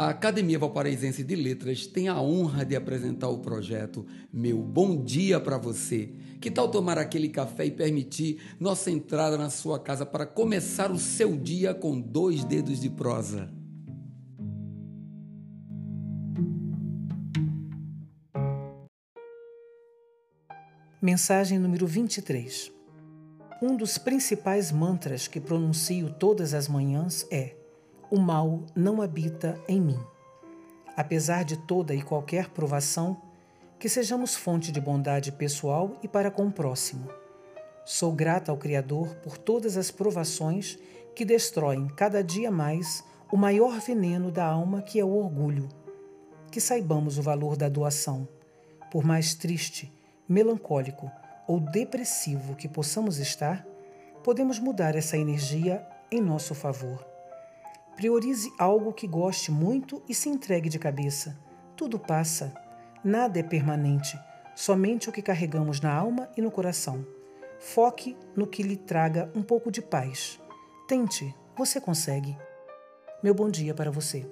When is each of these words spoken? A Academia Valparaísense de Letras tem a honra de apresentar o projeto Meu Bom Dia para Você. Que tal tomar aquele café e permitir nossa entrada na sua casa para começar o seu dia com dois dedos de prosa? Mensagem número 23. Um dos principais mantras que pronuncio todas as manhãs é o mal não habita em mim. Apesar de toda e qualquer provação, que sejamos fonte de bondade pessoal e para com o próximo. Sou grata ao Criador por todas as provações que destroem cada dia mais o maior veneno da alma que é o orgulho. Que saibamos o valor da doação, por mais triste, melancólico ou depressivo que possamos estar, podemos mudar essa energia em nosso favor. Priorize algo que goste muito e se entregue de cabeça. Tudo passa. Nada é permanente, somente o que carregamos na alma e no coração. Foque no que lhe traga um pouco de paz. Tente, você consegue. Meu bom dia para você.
A 0.00 0.08
Academia 0.08 0.58
Valparaísense 0.58 1.22
de 1.22 1.36
Letras 1.36 1.86
tem 1.86 2.08
a 2.08 2.18
honra 2.18 2.64
de 2.64 2.74
apresentar 2.74 3.28
o 3.28 3.40
projeto 3.40 4.06
Meu 4.32 4.62
Bom 4.62 5.04
Dia 5.04 5.38
para 5.38 5.58
Você. 5.58 6.14
Que 6.40 6.50
tal 6.50 6.70
tomar 6.70 6.96
aquele 6.96 7.28
café 7.28 7.66
e 7.66 7.70
permitir 7.70 8.40
nossa 8.58 8.90
entrada 8.90 9.36
na 9.36 9.50
sua 9.50 9.78
casa 9.78 10.06
para 10.06 10.24
começar 10.24 10.90
o 10.90 10.98
seu 10.98 11.36
dia 11.36 11.74
com 11.74 12.00
dois 12.00 12.44
dedos 12.44 12.80
de 12.80 12.88
prosa? 12.88 13.52
Mensagem 21.02 21.58
número 21.58 21.86
23. 21.86 22.72
Um 23.60 23.76
dos 23.76 23.98
principais 23.98 24.72
mantras 24.72 25.28
que 25.28 25.38
pronuncio 25.38 26.08
todas 26.14 26.54
as 26.54 26.68
manhãs 26.68 27.26
é 27.30 27.59
o 28.10 28.18
mal 28.18 28.64
não 28.74 29.00
habita 29.00 29.60
em 29.68 29.80
mim. 29.80 29.98
Apesar 30.96 31.44
de 31.44 31.56
toda 31.56 31.94
e 31.94 32.02
qualquer 32.02 32.48
provação, 32.48 33.16
que 33.78 33.88
sejamos 33.88 34.34
fonte 34.34 34.72
de 34.72 34.80
bondade 34.80 35.30
pessoal 35.32 35.96
e 36.02 36.08
para 36.08 36.30
com 36.30 36.46
o 36.46 36.52
próximo. 36.52 37.08
Sou 37.86 38.12
grata 38.12 38.50
ao 38.50 38.58
Criador 38.58 39.14
por 39.16 39.38
todas 39.38 39.76
as 39.76 39.90
provações 39.90 40.78
que 41.14 41.24
destroem 41.24 41.88
cada 41.88 42.22
dia 42.22 42.50
mais 42.50 43.02
o 43.32 43.36
maior 43.36 43.78
veneno 43.80 44.30
da 44.30 44.44
alma 44.44 44.82
que 44.82 44.98
é 44.98 45.04
o 45.04 45.14
orgulho. 45.14 45.68
Que 46.50 46.60
saibamos 46.60 47.16
o 47.16 47.22
valor 47.22 47.56
da 47.56 47.68
doação, 47.68 48.28
por 48.90 49.04
mais 49.04 49.34
triste, 49.34 49.92
melancólico 50.28 51.10
ou 51.46 51.60
depressivo 51.60 52.56
que 52.56 52.68
possamos 52.68 53.18
estar, 53.18 53.64
podemos 54.22 54.58
mudar 54.58 54.96
essa 54.96 55.16
energia 55.16 55.86
em 56.10 56.20
nosso 56.20 56.54
favor. 56.54 57.10
Priorize 58.00 58.50
algo 58.58 58.94
que 58.94 59.06
goste 59.06 59.52
muito 59.52 60.02
e 60.08 60.14
se 60.14 60.30
entregue 60.30 60.70
de 60.70 60.78
cabeça. 60.78 61.38
Tudo 61.76 61.98
passa. 61.98 62.54
Nada 63.04 63.38
é 63.38 63.42
permanente, 63.42 64.18
somente 64.56 65.10
o 65.10 65.12
que 65.12 65.20
carregamos 65.20 65.82
na 65.82 65.92
alma 65.92 66.26
e 66.34 66.40
no 66.40 66.50
coração. 66.50 67.06
Foque 67.58 68.16
no 68.34 68.46
que 68.46 68.62
lhe 68.62 68.78
traga 68.78 69.30
um 69.36 69.42
pouco 69.42 69.70
de 69.70 69.82
paz. 69.82 70.40
Tente, 70.88 71.36
você 71.54 71.78
consegue. 71.78 72.34
Meu 73.22 73.34
bom 73.34 73.50
dia 73.50 73.74
para 73.74 73.90
você. 73.90 74.26